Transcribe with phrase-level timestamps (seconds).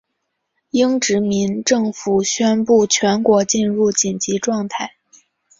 [0.71, 4.95] 英殖民政府宣布全国进入紧急状态。